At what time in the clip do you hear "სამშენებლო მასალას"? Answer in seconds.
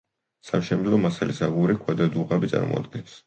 0.47-1.43